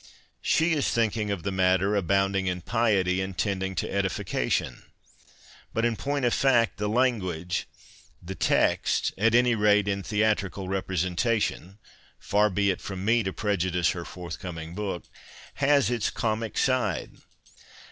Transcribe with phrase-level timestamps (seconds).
[0.41, 4.81] She is thinking of the matter, abounding in piety and tending to edifica tion;
[5.75, 7.67] but in point of fact the language,
[8.19, 11.77] the" text "—at any rate in theatrical representation
[12.17, 15.03] (far be it from_mc to prejudice her forthcoming book)—
[15.53, 17.21] has 239 PASTICHK AND PREJUDICE its comic side.